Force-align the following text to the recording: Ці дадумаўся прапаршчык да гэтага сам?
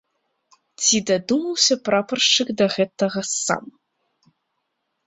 Ці 0.83 1.01
дадумаўся 1.09 1.75
прапаршчык 1.91 2.47
да 2.63 2.71
гэтага 2.79 3.19
сам? 3.37 3.65